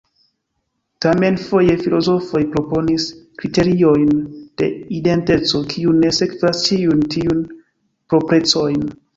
Tamen 1.05 1.35
foje 1.41 1.75
filozofoj 1.81 2.41
proponis 2.55 3.05
kriteriojn 3.43 4.15
de 4.63 4.71
identeco 5.01 5.63
kiu 5.75 5.95
ne 6.01 6.11
sekvas 6.23 6.67
ĉiujn 6.71 7.07
tiujn 7.17 7.45
proprecojn. 7.55 8.85